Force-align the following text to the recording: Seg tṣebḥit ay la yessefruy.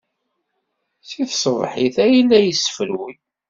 Seg 1.09 1.27
tṣebḥit 1.31 1.95
ay 2.05 2.15
la 2.23 2.39
yessefruy. 2.41 3.15